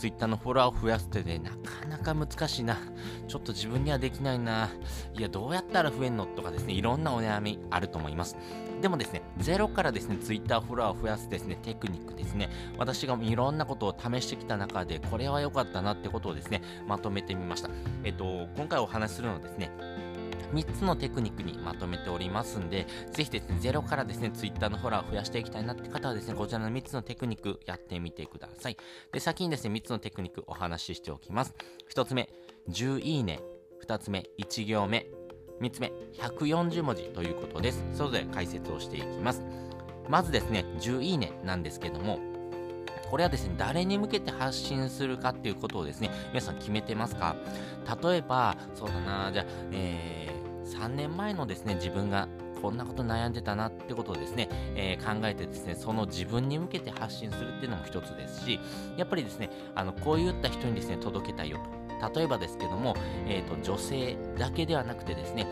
[0.00, 2.78] ツイッターのフォロワーを増やすってね、なかなか難しいな。
[3.28, 4.70] ちょっと自分にはできないな。
[5.12, 8.34] いや、どうやったら増えんのとかですね、いろんなお悩みあると思います。
[8.80, 17.68] でもですね、ゼロからですね、ツイッターフォロワーを増やすですね、テクニックですね、私がいろんなことを試してきた中で、これは良かったなってことをですね、まとめてみました。
[18.02, 19.70] えっと、今回お話しするのはですね、
[20.52, 28.76] 3つのテクニックにまとめておりますんで、ぜひですね、ゼロからですね、Twitter のフォロワーを増やしていきたいなって方はですね、こちらの3つのテクニックやってみてください。
[29.12, 31.54] で、先にですね、3つのテクニックお話ししておきます。
[31.94, 32.28] 1つ目、
[32.68, 33.40] 10いいね。
[33.86, 35.06] 2つ目、1行目。
[35.60, 37.84] 3つ目、140文字ということです。
[37.92, 39.42] それぞれ解説をしていきます。
[40.08, 42.18] まずですね、10いいねなんですけども、
[43.10, 47.36] これはですね、誰に向けて発信するかっていうことをですね、皆さん決めてますか？
[48.02, 50.39] 例えば、そうだな、じゃあ、えー、
[50.76, 52.28] 3年前のですね、自分が
[52.60, 58.60] こんなこと悩んでたなってことをですね、えー、考えてですね、その自分に向けて発信するっていうのも一つですし、
[58.96, 61.80] やっぱりですね、あの、こういった人にですね、届けたいよと。
[62.14, 62.94] 例えばですけども、
[63.26, 65.46] えっ、ー、と、女性だけではなくてですね、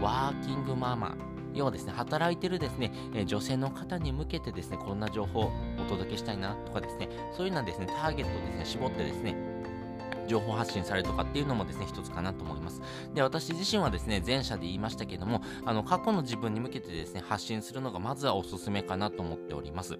[0.00, 1.16] ワーキングママ
[1.54, 9.51] 要はですね、働いてるですね、え女性の方に向けてですね、こんな情報をお届けしたいなとかですね、そういうのはですね、ターゲットをですね、絞ってですね、
[10.26, 12.80] 情報発信されるとかっていうのもですね、一つかなと思います。
[13.14, 19.98] で、私自身はですね、前者で言いましたけども、あの、過去の自分に向けてですね、発信するのがまずはおすすめかなと思っております。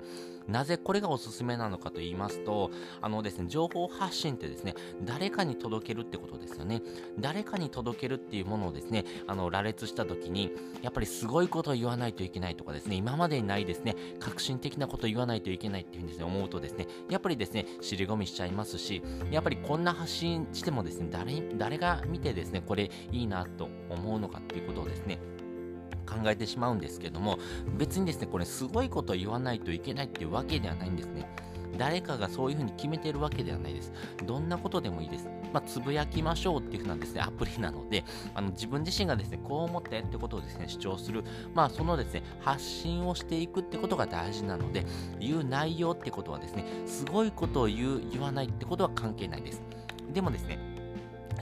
[0.49, 2.71] なぜこれがおすすめなのかと言いますと、
[3.01, 6.83] あのですね、情報発信ってですね、誰かに届けるってことですよね。
[7.19, 10.51] 誰かに届けるっていうものをですね、あの、羅列した時に、
[10.83, 25.19] やっぱりすごいことを言わないといけないとかですね、今までにないですね、革新的なことを言わないといけないっていうふうにですね、思うとですね、やっぱりですね、尻込みしちゃいますし、やっぱりこんな発信してもですね、誰、誰が見てですね、これいいなと思うのかっていうことをですね、
[26.07, 27.39] 考えてしまうんですけども
[27.79, 31.27] 別にですねこれすごいことを言わないといけないっていうわけではないんですね
[31.79, 33.93] 誰かがそういうふうに決めてるわけではないです。
[34.27, 35.29] どんなことでもいいです。
[35.53, 41.25] まあ、つぶやきましょうっていうふうなですね、アプリなので、あの自分自身がですね、こう思ってってことをですね、主張する、
[41.55, 44.85] まあ、そのですね、発信をしていくってことが大事なので、
[45.19, 49.63] 言う内容ってことはですね、すごいことを言う、言わないってことは関係ないです。
[50.13, 50.59] でもですね、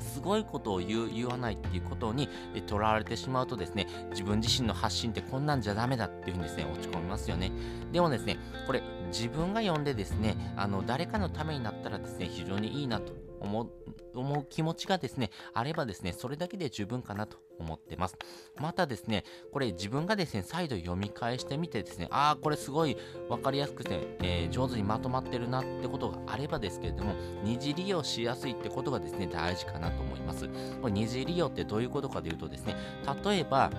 [0.01, 2.29] すごいことを言う、言わないっていうことに
[2.67, 7.51] とらわれてしまうとですね、自分自身の発信ってこんなんじゃダメだっていうふうにですね、落ち込みますよね。
[7.93, 18.17] でもですね、これ自分が読んでですね、あの、誰かのためになったらですね、非常にいいなと思う、気持ちがですね、あればですね、それだけで十分かなと思ってます。
[18.57, 22.97] またですね、これ自分がですね、再度読み返してみてですね、ああ、これすごい
[23.29, 30.49] 分かりやすくて、えー、上手にまとまってるなってことがあればですけれども、二次利用しやすいってことがですね、大事かなと思います。
[30.81, 32.77] これ二次利用ってどういうことかというとですね、
[33.25, 33.71] 例えば、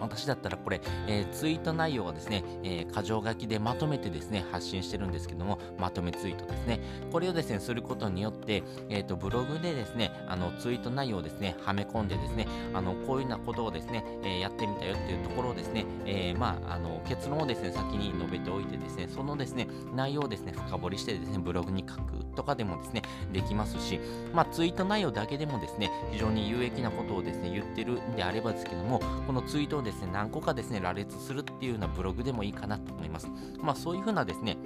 [0.00, 6.80] 私だったらこれ、えー、ツイート内容をですね、えー、箇条書きでまとめてですね、発信してるんですけども、まとめツイートですね。
[7.12, 24.00] これをですね、することによって、えっ、ー、と、ブログでですね、あの、ツイート内容をですね、はめ込んでですね、あの、こういうようなことをですね、えやってみたよっていうところをですね、えまあ、あの、結論をですね、先に述べておいてですね、そのですね、内容をですね、深掘りしてですね、ブログに書くとかでもですね、できますし、
[24.32, 33.28] まあ、ツイート内容だけでもですね、非常に有益なことをですね、言ってるんであればですけども、このツイートをですね、ですね何個かですね、羅列するっていうようなブログでもいいかなと思います。
[33.60, 34.56] まあそういうふうなですね、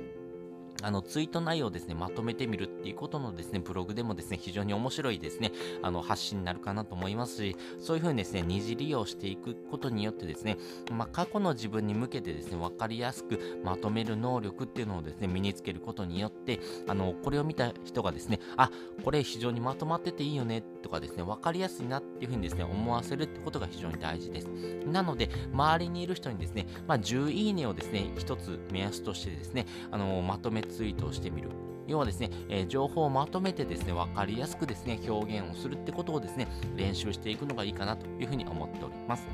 [0.82, 10.56] あの、ツイート内容をですね、まとめてみるっていうことのですね、ブログでもですね、非常に面白いですね、あの、発信になるかなと思いますし、そういうふうにですね、二次利用していくことによってですね、
[10.90, 18.70] まあ、過去の自分に向けてですね、わかりやすくまとめる能力っていうのをですね、身につけることによって、あの、これを見た人がですね、あ、
[19.04, 24.48] これ非常にまとまってていいよね、とかですね、わかりやすいなっていうふうにですね、思わせるってことが非常に大事です。
[24.86, 31.50] なので、周りにいる人にですね、まあ、10いいねをですね、一つ目安としてですね、あの、まとめてツイートをしてみる。
[31.86, 36.46] 要はですね、えー、情報をまとめてですね、わかりやすくですね、表現をするってことをですね、
[36.76, 39.26] 練習していくのがいいかなというふうに思っております。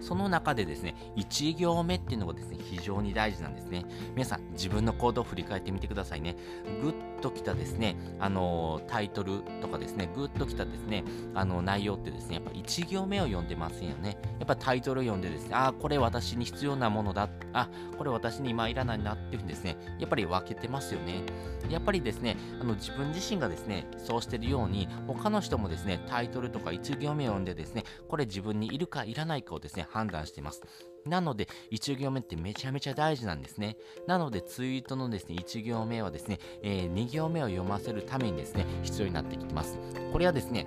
[0.00, 3.86] その中でですね、1行目っていうのがですね、非常に大事なんですね。
[4.14, 6.36] 皆さん、自分の行動を振り返ってみてくださいね。
[6.82, 11.04] グッときたですね、あのタイトルとかですね、グッときたですね、
[11.34, 14.18] あの内容ってですね、やっぱ1行目を読んでませんよね。
[14.38, 17.30] やっぱタイトルを読んでですね、ああ、これ私に必要なものだっ。
[17.54, 21.22] あ、これ私に今いらないなっていうふうにですね、やっぱり分けてますよね。
[21.70, 30.62] やっぱりですね、あの自分自身がですね、そうしてるように、他の人もですね、タイトルとか1行目を読んでですね、これ自分にいるかいらないかをですね、判断しています。
[31.06, 33.76] なので、1行目ってめちゃめちゃ大事なんですね。
[34.06, 39.78] なので、ツイートのですね、1行目はですね、えー、2行目を読ませるためにですね、必要になってきます。
[40.12, 40.66] これはですね、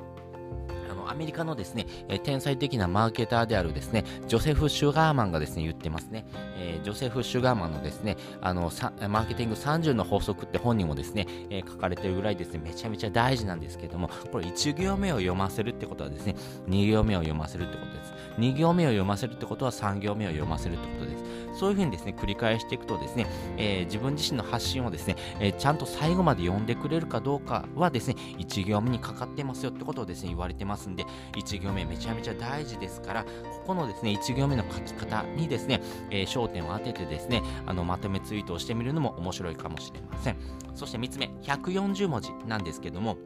[1.10, 6.26] アメリカのですね、え天才的なマーケターであるですね、ジョセフ・シュガーマンがですね、言ってますね。
[6.58, 8.72] えー、ジョセフ・シュガーマンのですね、あの、
[9.10, 16.36] マーケティング30の法則って本にもですね、えー、書かれてるぐらいですね、めちゃめちゃ大事なんですけども、これ1行目を読ませるってことはですね、
[16.68, 18.14] 2行目を読ませるってことです。
[18.40, 21.24] 2行目を読ませるってことは3行目を読ませるってことです。
[21.58, 23.26] そういうふうにですね、繰り返していくとですね、
[23.58, 31.06] えー、自分自身の発信をですね、えー、ちゃんと最後まで読んでくれるかどうかはですね、1行目にかかってますよってことをですね、言われてますんで、
[31.36, 33.30] 1行目めちゃめちゃ大事ですから、こ
[33.68, 35.82] このですね、1行目の書き方にですね、
[36.12, 40.38] えー、焦点を当ててですね、あの、まとめツイートをしてみるのも面白いかもしれません。
[40.76, 43.18] そして3つ目、140文字なんですけども、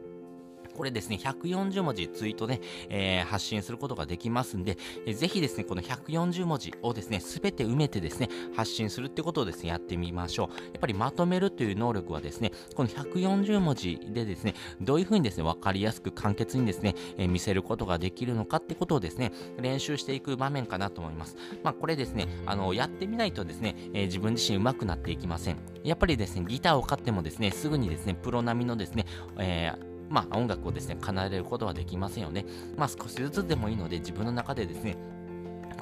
[0.74, 10.48] これですね、140文字ツイートで、えー、発信することができますんで、えー、ぜひですね、この140文字をですね、すべて埋めてですね、発信するってことをですね、やってみましょう。
[10.48, 21.36] やっぱりまとめるという能力はですね、この140文字でですね、どういうふうにですね、わかりやすく簡潔にですね、えー、見せることができるのかってことをですね、練習していく場面かなと思います。
[21.62, 25.58] まあ、これですね、あの、やってみないとですね、えー、自分自身上手くなっていきません。
[25.84, 29.06] やっぱりですね、ギターを買ってもですね、すぐにですね、プロ並みのですね、
[29.38, 32.44] えーまあ、音楽をですね、奏でることはできませんよね。
[32.76, 34.98] まあ、少しずつでもいいので、自分の中でですね、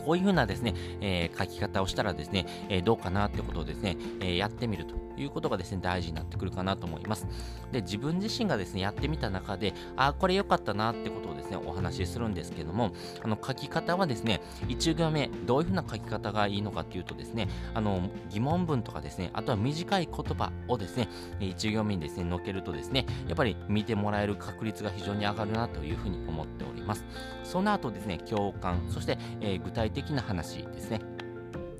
[0.01, 7.27] こういう風なですね、えー、書き方をしたらですね、えー、どうかなってことをですね、えー、やってみるということがですね、大事になってくるかなと思います。
[7.73, 12.93] で、自分自身がですね、やってみた中で、あ、これ良かったなってことをですね、お話しするんですけども、
[13.23, 21.09] あの、書き方はですね、1行目、どういう風な書き方がいいのかっていうとですね、あの、疑問文とかですね、あとは短い言葉をですね、
[21.41, 27.05] 1行目にですね、載けるとですね、やっぱり見てもらえる確率が非常に上がるなというふうに思っております。
[27.45, 31.01] その後ですね、共感、そして、えー、具体的な話ですね。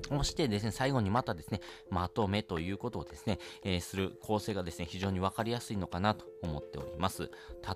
[0.09, 7.31] そしてですね、最後にまたですね、まとめということをですね、えー、する構成がですね、非常にわかりやすいのかなと思っております。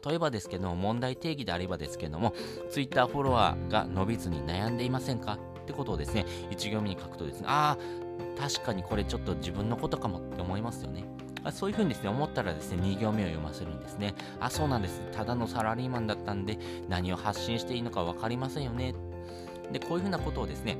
[0.06, 2.34] 例えばですけども、問題定義であればですけども、
[2.70, 5.40] Twitter フォロワーが伸びずに悩んでいませんか？
[5.62, 11.06] ってことをですね、1行目に書くとですね、ああ、確かにこれちょっと自分のことかもって思いますよね。
[11.52, 14.16] そういうふうにですね、思ったらですね、2行目を読ませるんですね。
[14.40, 15.00] あ、そうなんです。
[15.12, 16.58] ただのサラリーマンだったんで、
[16.90, 18.94] 何を発信していいのか分かりませんよね。
[19.72, 20.78] で、こういうふうなことをですね、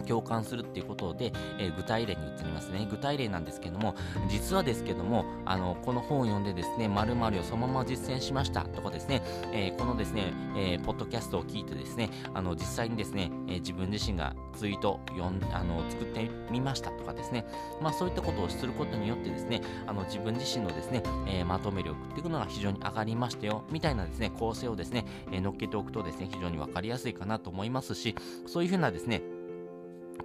[0.00, 2.86] 共感するっていうことで、えー、具体例に移りますね。
[2.90, 3.94] 具体例なんですけども、
[4.28, 17.44] 実はですけども、あの、この本を読んでですね、〇〇をそのまま実践しましたとかですね、えー、このですね、えー、ポッドキャストを聞いてですね、あの、実際にですね、え自分自身がツイート読んあの作ってみましたとかですね、
[17.80, 28.14] まあそういったことをすることによってですね、あの自分自身のですね、えまとめ力っていうのが非常に上がりましたよ、みたいなですね、構成をですね、え乗っけておくとですね、非常にわかりやすいかなと思いますし、
[28.46, 29.22] そういうふうなですね、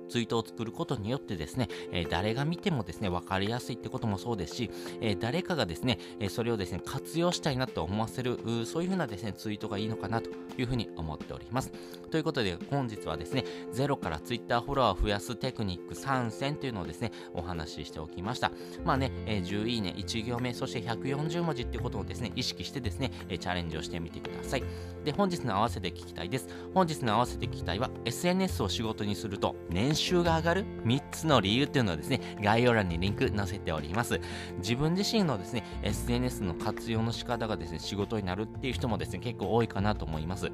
[0.10, 4.72] ツイートを作ることによってですね、えー、誰が見てもですね、わかりやすいってこともそうですし、
[5.02, 11.72] えー、誰かがですね、えー、それをですね、活用したいなと思わせる、そういうふうなですね、ツイートがいいのかなというふうに思っております。
[12.12, 18.52] ということで、本日はですね、ゼロからツイッターフォロワーを増やすテクニック3選というのをですね、お話ししておきました。
[18.84, 24.64] まあね、え10いいね、1行目、そして140文字ってことをですね、意識してですね、えチャレンジをしてみてください。
[25.04, 26.48] で、本日の合わせて聞きたいです。
[26.74, 34.20] 本日の合わせて聞きたいは、SNS を仕事にすると年収が上がる3つの理由っていうのをですね、概要欄にリンク載せております。
[34.58, 40.52] 自分自身のですね、SNS の活用の仕方がですね、仕事になるっていう人もですね、結構多いかなと思います。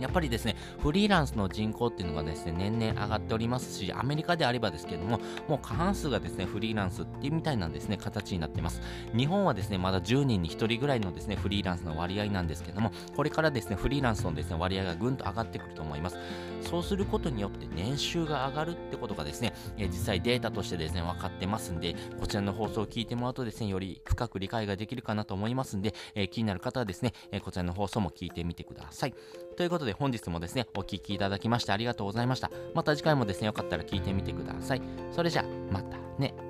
[0.00, 8.80] やっぱりですね、フリーランスの人口っていうのがですね、年々上がっておりますし、アメリカであればですけども、もう過半数がですね、フリーランスっていうみたいなんですね、形になってます。
[9.14, 16.16] 日本はですね、まだ10人に1人ぐらいのですね、フリーランスの割合なんですけども、これからですね、フリーランスのですね、割合がぐんと上がってくると思います。
[16.62, 29.14] そうすることによって年収が上がるってことがですね、え実際データとしてですね、分かってますんで、こちらの放送を聞いてもらうとですね、より深く理解ができるかなと思いますんで、え気になる方はですね、えこちらの放送も聞いてみてください。
[29.56, 32.50] ということで本日もですね、お聴きいただきましてありがとうございました。
[32.74, 34.82] また次回もですね、よかったら聞いてみてください。
[35.12, 36.49] それじゃあ、またね。